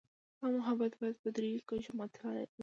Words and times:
دا 0.39 0.47
مبحث 0.67 0.93
باید 1.01 1.17
په 1.21 1.29
درېیو 1.35 1.65
کچو 1.69 1.91
مطالعه 2.01 2.45
شي. 2.51 2.59